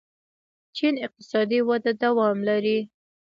چین 0.75 0.93
اقتصادي 1.05 1.59
وده 1.69 1.91
دوام 2.03 2.37
لري. 2.49 2.77